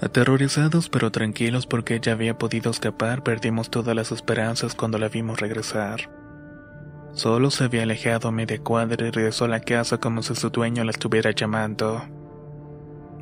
Aterrorizados 0.00 0.90
pero 0.90 1.10
tranquilos 1.10 1.66
porque 1.66 1.94
ella 1.94 2.12
había 2.12 2.36
podido 2.36 2.70
escapar, 2.70 3.22
perdimos 3.22 3.70
todas 3.70 3.94
las 3.94 4.12
esperanzas 4.12 4.74
cuando 4.74 4.98
la 4.98 5.08
vimos 5.08 5.40
regresar. 5.40 6.10
Solo 7.12 7.50
se 7.50 7.64
había 7.64 7.84
alejado 7.84 8.28
a 8.28 8.32
media 8.32 8.58
cuadra 8.58 9.06
y 9.06 9.10
regresó 9.10 9.46
a 9.46 9.48
la 9.48 9.60
casa 9.60 9.96
como 9.96 10.22
si 10.22 10.34
su 10.34 10.50
dueño 10.50 10.84
la 10.84 10.90
estuviera 10.90 11.30
llamando. 11.30 12.02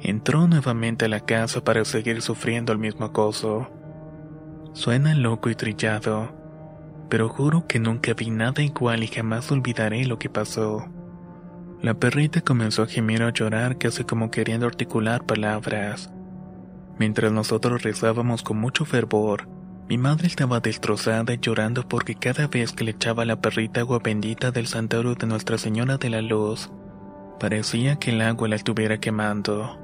Entró 0.07 0.47
nuevamente 0.47 1.07
a 1.07 1.09
la 1.09 1.21
casa 1.21 1.65
para 1.65 1.83
seguir 1.87 2.21
sufriendo 2.21 2.75
el 2.75 2.79
mismo 2.79 3.07
acoso. 3.07 3.71
Suena 4.75 5.15
loco 5.15 5.49
y 5.49 5.55
trillado, 5.55 6.31
pero 7.09 7.31
juro 7.31 7.67
que 7.67 7.79
nunca 7.79 8.13
vi 8.13 8.29
nada 8.29 8.63
igual 8.63 9.03
y 9.03 9.07
jamás 9.07 9.51
olvidaré 9.51 10.05
lo 10.05 10.19
que 10.19 10.29
pasó. 10.29 10.85
La 11.81 11.95
perrita 11.95 12.43
comenzó 12.43 12.83
a 12.83 12.87
gemir 12.87 13.23
o 13.23 13.29
a 13.29 13.33
llorar 13.33 13.79
casi 13.79 14.05
como 14.05 14.31
queriendo 14.31 14.67
articular 14.67 15.25
palabras. 15.25 16.13
Mientras 16.99 17.33
nosotros 17.33 17.83
rezábamos 17.83 18.43
con 18.43 18.59
mucho 18.59 18.85
fervor, 18.85 19.49
mi 19.89 19.97
madre 19.97 20.27
estaba 20.27 20.61
destrozada 20.61 21.33
y 21.33 21.39
llorando 21.39 21.89
porque 21.89 22.15
cada 22.15 22.47
vez 22.47 22.75
que 22.75 22.85
le 22.85 22.91
echaba 22.91 23.23
a 23.23 23.27
la 23.27 23.41
perrita 23.41 23.81
agua 23.81 24.01
bendita 24.05 24.51
del 24.51 24.67
santuario 24.67 25.15
de 25.15 25.27
Nuestra 25.27 25.57
Señora 25.57 25.97
de 25.97 26.11
la 26.11 26.21
Luz, 26.21 26.71
parecía 27.41 27.97
que 27.97 28.11
el 28.11 28.21
agua 28.21 28.49
la 28.49 28.57
estuviera 28.57 29.01
quemando. 29.01 29.81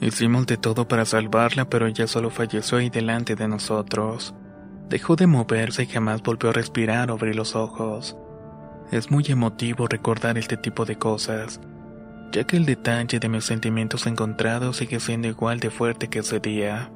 Hicimos 0.00 0.46
de 0.46 0.56
todo 0.56 0.86
para 0.86 1.04
salvarla, 1.04 1.68
pero 1.68 1.86
ella 1.86 2.06
solo 2.06 2.30
falleció 2.30 2.78
ahí 2.78 2.88
delante 2.88 3.34
de 3.34 3.48
nosotros. 3.48 4.34
Dejó 4.88 5.16
de 5.16 5.26
moverse 5.26 5.82
y 5.82 5.86
jamás 5.86 6.22
volvió 6.22 6.50
a 6.50 6.52
respirar 6.52 7.10
o 7.10 7.18
los 7.18 7.56
ojos. 7.56 8.16
Es 8.92 9.10
muy 9.10 9.24
emotivo 9.28 9.86
recordar 9.86 10.38
este 10.38 10.56
tipo 10.56 10.84
de 10.84 10.96
cosas, 10.96 11.60
ya 12.32 12.44
que 12.44 12.56
el 12.56 12.64
detalle 12.64 13.18
de 13.18 13.28
mis 13.28 13.44
sentimientos 13.44 14.06
encontrados 14.06 14.76
sigue 14.76 15.00
siendo 15.00 15.28
igual 15.28 15.60
de 15.60 15.70
fuerte 15.70 16.08
que 16.08 16.20
ese 16.20 16.38
día. 16.40 16.90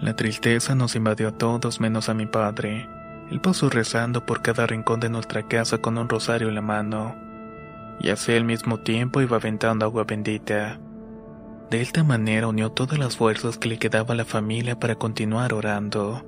La 0.00 0.14
tristeza 0.14 0.74
nos 0.74 0.94
invadió 0.96 1.28
a 1.28 1.38
todos 1.38 1.80
menos 1.80 2.08
a 2.08 2.14
mi 2.14 2.26
padre. 2.26 2.86
Él 3.30 3.40
pasó 3.40 3.70
rezando 3.70 4.26
por 4.26 4.42
cada 4.42 4.66
rincón 4.66 5.00
de 5.00 5.08
nuestra 5.08 5.48
casa 5.48 5.78
con 5.78 5.96
un 5.96 6.08
rosario 6.08 6.48
en 6.48 6.54
la 6.54 6.60
mano, 6.60 7.16
y 7.98 8.10
así 8.10 8.32
al 8.32 8.44
mismo 8.44 8.78
tiempo 8.78 9.22
iba 9.22 9.38
aventando 9.38 9.86
agua 9.86 10.04
bendita. 10.04 10.78
De 11.74 11.80
esta 11.80 12.04
manera 12.04 12.46
unió 12.46 12.70
todas 12.70 13.00
las 13.00 13.16
fuerzas 13.16 13.58
que 13.58 13.68
le 13.68 13.80
quedaba 13.80 14.14
a 14.14 14.16
la 14.16 14.24
familia 14.24 14.78
para 14.78 14.94
continuar 14.94 15.52
orando. 15.52 16.24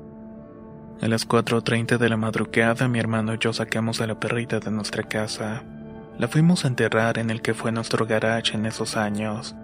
A 1.00 1.06
las 1.06 1.28
4.30 1.28 1.98
de 1.98 2.08
la 2.08 2.16
madrugada 2.16 2.88
mi 2.88 2.98
hermano 2.98 3.32
y 3.32 3.38
yo 3.38 3.52
sacamos 3.52 4.00
a 4.00 4.08
la 4.08 4.18
perrita 4.18 4.58
de 4.58 4.72
nuestra 4.72 5.04
casa. 5.04 5.62
La 6.18 6.26
fuimos 6.26 6.64
a 6.64 6.68
enterrar 6.68 7.18
en 7.18 7.30
el 7.30 7.42
que 7.42 7.54
fue 7.54 7.70
nuestro 7.70 8.06
garage 8.06 8.56
en 8.56 8.66
esos 8.66 8.96
años. 8.96 9.54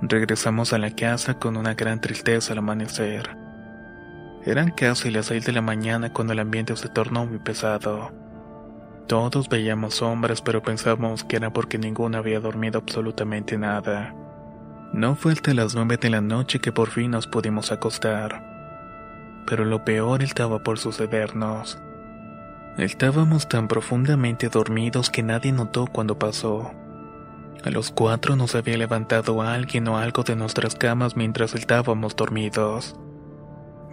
Regresamos 0.00 0.72
a 0.72 0.78
la 0.78 0.90
casa 0.90 1.38
con 1.38 1.58
una 1.58 1.74
gran 1.74 2.00
tristeza 2.00 2.54
al 2.54 2.60
amanecer. 2.60 3.28
Eran 4.46 4.70
casi 4.70 5.10
las 5.10 5.26
6 5.26 5.44
de 5.44 5.52
la 5.52 5.60
mañana 5.60 6.14
cuando 6.14 6.32
el 6.32 6.38
ambiente 6.38 6.74
se 6.76 6.88
tornó 6.88 7.26
muy 7.26 7.40
pesado. 7.40 8.10
Todos 9.06 9.50
veíamos 9.50 9.96
sombras 9.96 10.40
pero 10.40 10.62
pensábamos 10.62 11.24
que 11.24 11.36
era 11.36 11.52
porque 11.52 11.76
ninguno 11.76 12.16
había 12.16 12.40
dormido 12.40 12.78
absolutamente 12.78 13.58
nada. 13.58 14.14
No 14.94 15.14
fue 15.14 15.32
hasta 15.32 15.52
las 15.52 15.74
9 15.74 15.98
de 15.98 16.08
la 16.08 16.22
noche 16.22 16.60
que 16.60 16.72
por 16.72 16.88
fin 16.88 17.10
nos 17.10 17.26
pudimos 17.26 17.70
acostar 17.70 18.54
pero 19.46 19.64
lo 19.64 19.84
peor 19.84 20.22
estaba 20.22 20.62
por 20.62 20.78
sucedernos. 20.78 21.78
Estábamos 22.78 23.48
tan 23.48 23.68
profundamente 23.68 24.48
dormidos 24.48 25.10
que 25.10 25.22
nadie 25.22 25.52
notó 25.52 25.86
cuando 25.86 26.18
pasó. 26.18 26.72
A 27.64 27.70
los 27.70 27.90
cuatro 27.90 28.36
nos 28.36 28.54
había 28.54 28.76
levantado 28.76 29.40
alguien 29.42 29.88
o 29.88 29.96
algo 29.96 30.22
de 30.22 30.36
nuestras 30.36 30.74
camas 30.74 31.16
mientras 31.16 31.54
estábamos 31.54 32.16
dormidos. 32.16 32.96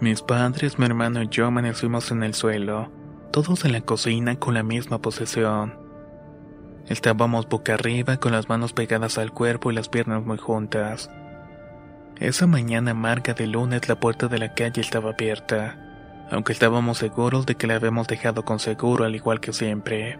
Mis 0.00 0.20
padres, 0.20 0.78
mi 0.78 0.86
hermano 0.86 1.22
y 1.22 1.28
yo 1.28 1.46
amanecimos 1.46 2.10
en 2.10 2.22
el 2.24 2.34
suelo, 2.34 2.90
todos 3.30 3.64
en 3.64 3.72
la 3.72 3.80
cocina 3.80 4.36
con 4.36 4.54
la 4.54 4.62
misma 4.62 5.00
posesión. 5.00 5.81
Estábamos 6.88 7.48
boca 7.48 7.74
arriba 7.74 8.16
con 8.16 8.32
las 8.32 8.48
manos 8.48 8.72
pegadas 8.72 9.16
al 9.18 9.32
cuerpo 9.32 9.70
y 9.70 9.74
las 9.74 9.88
piernas 9.88 10.24
muy 10.24 10.38
juntas. 10.38 11.10
Esa 12.18 12.46
mañana 12.46 12.90
amarga 12.90 13.34
de 13.34 13.46
lunes 13.46 13.88
la 13.88 13.98
puerta 13.98 14.28
de 14.28 14.38
la 14.38 14.54
calle 14.54 14.80
estaba 14.80 15.10
abierta, 15.10 15.76
aunque 16.30 16.52
estábamos 16.52 16.98
seguros 16.98 17.46
de 17.46 17.54
que 17.54 17.66
la 17.66 17.76
habíamos 17.76 18.06
dejado 18.08 18.44
con 18.44 18.58
seguro 18.58 19.04
al 19.04 19.14
igual 19.14 19.40
que 19.40 19.52
siempre. 19.52 20.18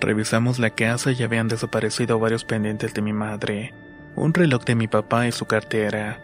Revisamos 0.00 0.58
la 0.58 0.70
casa 0.70 1.12
y 1.12 1.22
habían 1.22 1.48
desaparecido 1.48 2.18
varios 2.18 2.44
pendientes 2.44 2.92
de 2.92 3.02
mi 3.02 3.12
madre, 3.12 3.72
un 4.14 4.34
reloj 4.34 4.64
de 4.64 4.74
mi 4.74 4.88
papá 4.88 5.26
y 5.26 5.32
su 5.32 5.46
cartera. 5.46 6.20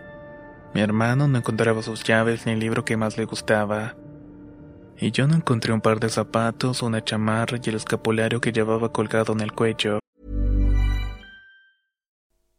Mi 0.75 0.81
hermano 0.81 1.29
no 1.29 1.39
encontraba 1.39 1.83
sus 1.83 2.05
llaves 2.05 2.47
ni 2.47 2.53
el 2.53 2.59
libro 2.59 2.85
que 2.85 2.97
más 2.97 3.17
le 3.17 3.27
gustaba. 3.27 3.95
Y 5.01 5.11
yo 5.11 5.27
no 5.27 5.35
encontré 5.35 5.73
un 5.73 5.81
par 5.81 6.01
de 6.01 6.09
zapatos, 6.09 6.83
una 6.83 7.03
chamarra 7.03 7.59
y 7.63 7.69
el 7.69 7.77
escapulario 7.77 8.41
que 8.41 8.53
llevaba 8.53 8.93
colgado 8.93 9.33
en 9.33 9.41
el 9.41 9.53
cuello. 9.53 9.99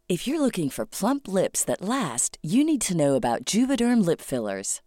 If 0.09 0.27
you're 0.27 0.39
looking 0.39 0.69
for 0.69 0.85
plump 0.85 1.27
lips 1.27 1.63
that 1.63 1.81
last, 1.81 2.37
you 2.43 2.63
need 2.63 2.81
to 2.81 2.93
know 2.93 3.15
about 3.15 3.45
Juvederm 3.45 4.05
lip 4.05 4.21
fillers. 4.21 4.81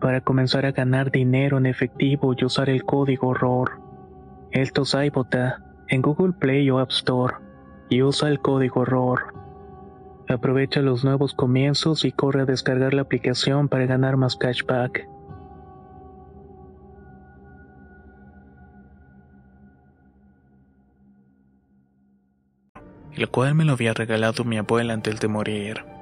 para 0.00 0.20
comenzar 0.20 0.66
a 0.66 0.72
ganar 0.72 1.10
dinero 1.10 1.58
en 1.58 1.66
efectivo 1.66 2.34
y 2.36 2.44
usar 2.44 2.70
el 2.70 2.84
código 2.84 3.34
ROR. 3.34 3.80
Esto 4.50 4.82
es 4.82 4.96
en 5.88 6.02
Google 6.02 6.32
Play 6.32 6.70
o 6.70 6.78
App 6.78 6.90
Store 6.90 7.34
y 7.88 8.02
usa 8.02 8.28
el 8.28 8.40
código 8.40 8.84
ROR. 8.84 9.34
Aprovecha 10.28 10.80
los 10.80 11.04
nuevos 11.04 11.34
comienzos 11.34 12.04
y 12.04 12.12
corre 12.12 12.42
a 12.42 12.44
descargar 12.44 12.92
la 12.92 13.02
aplicación 13.02 13.68
para 13.68 13.86
ganar 13.86 14.16
más 14.16 14.36
cashback. 14.36 15.08
El 23.14 23.28
cual 23.30 23.54
me 23.54 23.64
lo 23.64 23.72
había 23.72 23.94
regalado 23.94 24.44
mi 24.44 24.58
abuela 24.58 24.92
antes 24.92 25.18
de 25.18 25.28
morir. 25.28 25.97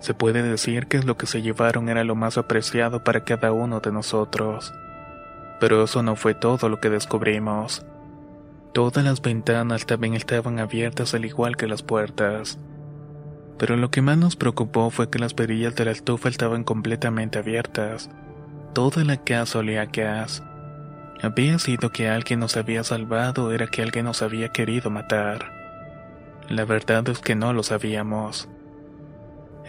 Se 0.00 0.14
puede 0.14 0.42
decir 0.42 0.86
que 0.86 1.02
lo 1.02 1.16
que 1.16 1.26
se 1.26 1.42
llevaron 1.42 1.88
era 1.90 2.04
lo 2.04 2.14
más 2.14 2.38
apreciado 2.38 3.04
para 3.04 3.24
cada 3.24 3.52
uno 3.52 3.80
de 3.80 3.92
nosotros. 3.92 4.72
Pero 5.60 5.84
eso 5.84 6.02
no 6.02 6.16
fue 6.16 6.34
todo 6.34 6.70
lo 6.70 6.80
que 6.80 6.88
descubrimos. 6.88 7.84
Todas 8.72 9.04
las 9.04 9.20
ventanas 9.20 9.84
también 9.84 10.14
estaban 10.14 10.58
abiertas 10.58 11.12
al 11.12 11.26
igual 11.26 11.56
que 11.56 11.66
las 11.66 11.82
puertas. 11.82 12.58
Pero 13.58 13.76
lo 13.76 13.90
que 13.90 14.00
más 14.00 14.16
nos 14.16 14.36
preocupó 14.36 14.88
fue 14.88 15.10
que 15.10 15.18
las 15.18 15.34
perillas 15.34 15.74
de 15.74 15.84
la 15.84 15.90
estufa 15.90 16.30
estaban 16.30 16.64
completamente 16.64 17.38
abiertas. 17.38 18.08
Toda 18.72 19.04
la 19.04 19.18
casa 19.18 19.58
olía 19.58 19.82
a 19.82 19.86
gas. 19.86 20.42
Había 21.20 21.58
sido 21.58 21.90
que 21.90 22.08
alguien 22.08 22.40
nos 22.40 22.56
había 22.56 22.84
salvado 22.84 23.46
o 23.46 23.50
era 23.50 23.66
que 23.66 23.82
alguien 23.82 24.06
nos 24.06 24.22
había 24.22 24.48
querido 24.48 24.88
matar. 24.88 25.52
La 26.48 26.64
verdad 26.64 27.06
es 27.10 27.18
que 27.18 27.34
no 27.34 27.52
lo 27.52 27.62
sabíamos. 27.62 28.48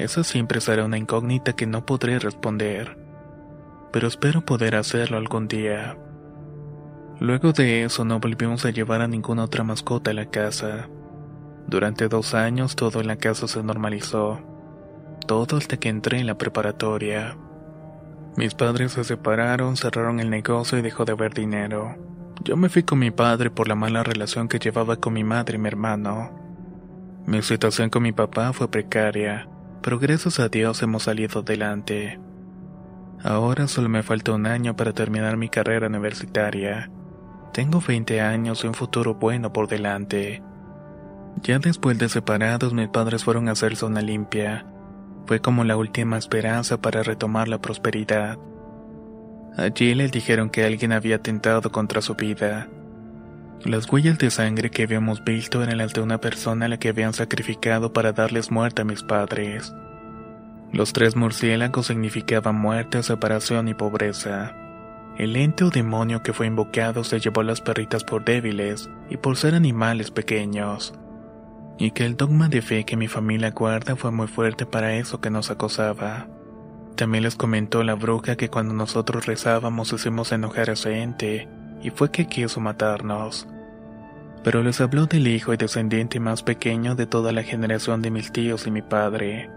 Esa 0.01 0.23
siempre 0.23 0.59
será 0.61 0.83
una 0.83 0.97
incógnita 0.97 1.53
que 1.53 1.67
no 1.67 1.85
podré 1.85 2.17
responder. 2.17 2.97
Pero 3.93 4.07
espero 4.07 4.41
poder 4.41 4.73
hacerlo 4.73 5.17
algún 5.17 5.47
día. 5.47 5.95
Luego 7.19 7.51
de 7.53 7.83
eso 7.83 8.03
no 8.03 8.19
volvimos 8.19 8.65
a 8.65 8.71
llevar 8.71 9.01
a 9.01 9.07
ninguna 9.07 9.43
otra 9.43 9.63
mascota 9.63 10.09
a 10.09 10.15
la 10.15 10.25
casa. 10.25 10.89
Durante 11.67 12.07
dos 12.07 12.33
años 12.33 12.75
todo 12.75 12.99
en 12.99 13.05
la 13.05 13.17
casa 13.17 13.47
se 13.47 13.61
normalizó. 13.61 14.41
Todo 15.27 15.57
hasta 15.57 15.77
que 15.77 15.89
entré 15.89 16.17
en 16.17 16.25
la 16.25 16.35
preparatoria. 16.35 17.37
Mis 18.35 18.55
padres 18.55 18.93
se 18.93 19.03
separaron, 19.03 19.77
cerraron 19.77 20.19
el 20.19 20.31
negocio 20.31 20.79
y 20.79 20.81
dejó 20.81 21.05
de 21.05 21.11
haber 21.11 21.35
dinero. 21.35 21.95
Yo 22.43 22.57
me 22.57 22.69
fui 22.69 22.81
con 22.81 22.97
mi 22.97 23.11
padre 23.11 23.51
por 23.51 23.67
la 23.67 23.75
mala 23.75 24.01
relación 24.01 24.47
que 24.47 24.57
llevaba 24.57 24.95
con 24.95 25.13
mi 25.13 25.23
madre 25.23 25.57
y 25.57 25.59
mi 25.59 25.67
hermano. 25.67 26.31
Mi 27.27 27.43
situación 27.43 27.91
con 27.91 28.01
mi 28.01 28.13
papá 28.13 28.51
fue 28.51 28.67
precaria, 28.67 29.47
pero 29.81 29.99
gracias 29.99 30.39
a 30.39 30.49
Dios 30.49 30.81
hemos 30.81 31.03
salido 31.03 31.39
adelante. 31.39 32.19
Ahora 33.23 33.67
solo 33.67 33.89
me 33.89 34.03
falta 34.03 34.31
un 34.31 34.45
año 34.45 34.75
para 34.75 34.93
terminar 34.93 35.37
mi 35.37 35.49
carrera 35.49 35.87
universitaria. 35.87 36.89
Tengo 37.53 37.81
20 37.85 38.21
años 38.21 38.63
y 38.63 38.67
un 38.67 38.73
futuro 38.73 39.15
bueno 39.15 39.53
por 39.53 39.67
delante. 39.67 40.41
Ya 41.43 41.59
después 41.59 41.97
de 41.97 42.09
separados, 42.09 42.73
mis 42.73 42.89
padres 42.89 43.23
fueron 43.23 43.47
a 43.47 43.51
hacerse 43.51 43.85
una 43.85 44.01
limpia. 44.01 44.65
Fue 45.25 45.39
como 45.39 45.63
la 45.63 45.77
última 45.77 46.17
esperanza 46.17 46.81
para 46.81 47.03
retomar 47.03 47.47
la 47.47 47.59
prosperidad. 47.59 48.37
Allí 49.57 49.93
le 49.95 50.07
dijeron 50.07 50.49
que 50.49 50.65
alguien 50.65 50.91
había 50.91 51.17
atentado 51.17 51.71
contra 51.71 52.01
su 52.01 52.15
vida. 52.15 52.69
Las 53.65 53.87
huellas 53.91 54.17
de 54.17 54.31
sangre 54.31 54.71
que 54.71 54.83
habíamos 54.83 55.23
visto 55.23 55.61
eran 55.61 55.77
las 55.77 55.93
de 55.93 56.01
una 56.01 56.19
persona 56.19 56.65
a 56.65 56.67
la 56.67 56.77
que 56.77 56.89
habían 56.89 57.13
sacrificado 57.13 57.93
para 57.93 58.11
darles 58.11 58.49
muerte 58.49 58.81
a 58.81 58.85
mis 58.85 59.03
padres. 59.03 59.71
Los 60.73 60.93
tres 60.93 61.15
murciélagos 61.15 61.85
significaban 61.85 62.55
muerte, 62.55 63.03
separación 63.03 63.67
y 63.67 63.75
pobreza. 63.75 64.55
El 65.15 65.35
ente 65.35 65.63
o 65.63 65.69
demonio 65.69 66.23
que 66.23 66.33
fue 66.33 66.47
invocado 66.47 67.03
se 67.03 67.19
llevó 67.19 67.41
a 67.41 67.43
las 67.43 67.61
perritas 67.61 68.03
por 68.03 68.25
débiles 68.25 68.89
y 69.11 69.17
por 69.17 69.37
ser 69.37 69.53
animales 69.53 70.09
pequeños. 70.09 70.95
Y 71.77 71.91
que 71.91 72.07
el 72.07 72.17
dogma 72.17 72.49
de 72.49 72.63
fe 72.63 72.83
que 72.83 72.97
mi 72.97 73.07
familia 73.07 73.51
guarda 73.51 73.95
fue 73.95 74.09
muy 74.09 74.27
fuerte 74.27 74.65
para 74.65 74.95
eso 74.95 75.21
que 75.21 75.29
nos 75.29 75.51
acosaba. 75.51 76.25
También 76.95 77.23
les 77.23 77.35
comentó 77.35 77.83
la 77.83 77.93
bruja 77.93 78.37
que 78.37 78.49
cuando 78.49 78.73
nosotros 78.73 79.27
rezábamos 79.27 79.93
hicimos 79.93 80.31
enojar 80.31 80.71
a 80.71 80.73
ese 80.73 81.03
ente 81.03 81.60
y 81.81 81.89
fue 81.89 82.11
que 82.11 82.27
quiso 82.27 82.59
matarnos. 82.59 83.47
Pero 84.43 84.63
les 84.63 84.81
habló 84.81 85.05
del 85.05 85.27
hijo 85.27 85.53
y 85.53 85.57
descendiente 85.57 86.19
más 86.19 86.43
pequeño 86.43 86.95
de 86.95 87.05
toda 87.05 87.31
la 87.31 87.43
generación 87.43 88.01
de 88.01 88.11
mis 88.11 88.31
tíos 88.31 88.65
y 88.67 88.71
mi 88.71 88.81
padre, 88.81 89.49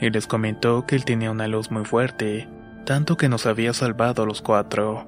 y 0.00 0.10
les 0.10 0.26
comentó 0.26 0.86
que 0.86 0.96
él 0.96 1.04
tenía 1.04 1.30
una 1.30 1.48
luz 1.48 1.70
muy 1.70 1.84
fuerte, 1.84 2.48
tanto 2.84 3.16
que 3.16 3.28
nos 3.28 3.46
había 3.46 3.72
salvado 3.72 4.22
a 4.22 4.26
los 4.26 4.40
cuatro. 4.40 5.06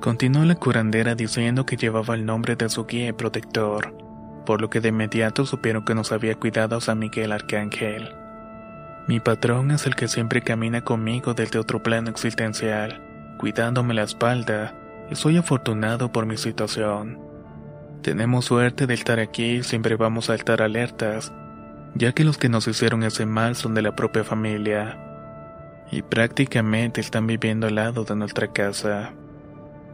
Continuó 0.00 0.44
la 0.44 0.56
curandera 0.56 1.14
diciendo 1.14 1.64
que 1.64 1.76
llevaba 1.76 2.14
el 2.14 2.26
nombre 2.26 2.56
de 2.56 2.68
su 2.68 2.84
guía 2.84 3.08
y 3.08 3.12
protector, 3.12 3.96
por 4.44 4.60
lo 4.60 4.70
que 4.70 4.80
de 4.80 4.88
inmediato 4.90 5.46
supieron 5.46 5.84
que 5.84 5.94
nos 5.94 6.12
había 6.12 6.34
cuidado 6.34 6.80
San 6.80 6.98
Miguel 6.98 7.32
Arcángel. 7.32 8.14
Mi 9.08 9.20
patrón 9.20 9.70
es 9.70 9.86
el 9.86 9.94
que 9.94 10.08
siempre 10.08 10.42
camina 10.42 10.82
conmigo 10.82 11.32
desde 11.32 11.60
otro 11.60 11.82
plano 11.82 12.10
existencial, 12.10 13.00
cuidándome 13.38 13.94
la 13.94 14.02
espalda, 14.02 14.74
soy 15.14 15.36
afortunado 15.36 16.10
por 16.10 16.26
mi 16.26 16.36
situación. 16.36 17.20
Tenemos 18.02 18.46
suerte 18.46 18.86
de 18.86 18.94
estar 18.94 19.20
aquí 19.20 19.56
y 19.56 19.62
siempre 19.62 19.96
vamos 19.96 20.30
a 20.30 20.34
estar 20.34 20.62
alertas, 20.62 21.32
ya 21.94 22.12
que 22.12 22.24
los 22.24 22.38
que 22.38 22.48
nos 22.48 22.68
hicieron 22.68 23.02
ese 23.02 23.26
mal 23.26 23.56
son 23.56 23.74
de 23.74 23.82
la 23.82 23.94
propia 23.96 24.24
familia, 24.24 24.98
y 25.90 26.02
prácticamente 26.02 27.00
están 27.00 27.26
viviendo 27.26 27.66
al 27.66 27.76
lado 27.76 28.04
de 28.04 28.16
nuestra 28.16 28.52
casa. 28.52 29.12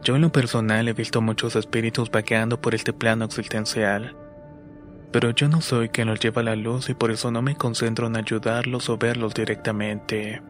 Yo 0.03 0.15
en 0.15 0.21
lo 0.21 0.31
personal 0.31 0.87
he 0.87 0.93
visto 0.93 1.21
muchos 1.21 1.55
espíritus 1.55 2.11
vaqueando 2.11 2.59
por 2.59 2.75
este 2.75 2.91
plano 2.91 3.25
existencial, 3.25 4.15
pero 5.11 5.29
yo 5.29 5.47
no 5.47 5.61
soy 5.61 5.89
quien 5.89 6.07
los 6.07 6.19
lleva 6.19 6.41
a 6.41 6.45
la 6.45 6.55
luz 6.55 6.89
y 6.89 6.93
por 6.93 7.11
eso 7.11 7.31
no 7.31 7.41
me 7.41 7.55
concentro 7.55 8.07
en 8.07 8.17
ayudarlos 8.17 8.89
o 8.89 8.97
verlos 8.97 9.33
directamente. 9.33 10.41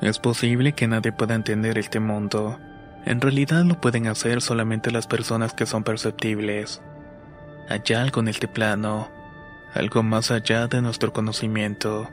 Es 0.00 0.18
posible 0.18 0.74
que 0.74 0.86
nadie 0.86 1.12
pueda 1.12 1.34
entender 1.34 1.78
este 1.78 1.98
mundo, 1.98 2.58
en 3.04 3.20
realidad 3.20 3.64
lo 3.64 3.80
pueden 3.80 4.06
hacer 4.06 4.40
solamente 4.42 4.90
las 4.90 5.06
personas 5.06 5.54
que 5.54 5.66
son 5.66 5.82
perceptibles. 5.82 6.82
Hay 7.68 7.94
algo 7.94 8.20
en 8.20 8.28
este 8.28 8.48
plano, 8.48 9.08
algo 9.74 10.02
más 10.02 10.30
allá 10.30 10.68
de 10.68 10.82
nuestro 10.82 11.12
conocimiento. 11.12 12.08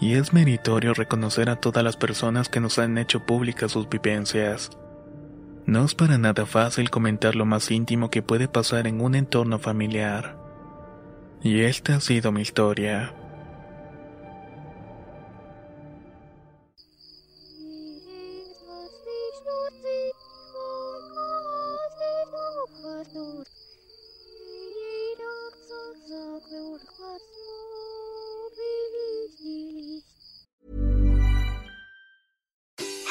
Y 0.00 0.14
es 0.14 0.32
meritorio 0.32 0.94
reconocer 0.94 1.50
a 1.50 1.56
todas 1.56 1.82
las 1.82 1.96
personas 1.96 2.48
que 2.48 2.60
nos 2.60 2.78
han 2.78 2.98
hecho 2.98 3.26
públicas 3.26 3.72
sus 3.72 3.88
vivencias. 3.88 4.70
No 5.66 5.84
es 5.84 5.94
para 5.94 6.16
nada 6.16 6.46
fácil 6.46 6.90
comentar 6.90 7.34
lo 7.34 7.44
más 7.44 7.70
íntimo 7.70 8.08
que 8.08 8.22
puede 8.22 8.48
pasar 8.48 8.86
en 8.86 9.00
un 9.00 9.14
entorno 9.14 9.58
familiar. 9.58 10.36
Y 11.42 11.60
esta 11.60 11.96
ha 11.96 12.00
sido 12.00 12.32
mi 12.32 12.42
historia. 12.42 13.12